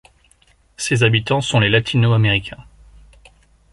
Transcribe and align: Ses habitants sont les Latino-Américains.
Ses 0.77 1.03
habitants 1.03 1.41
sont 1.41 1.59
les 1.59 1.69
Latino-Américains. 1.69 2.65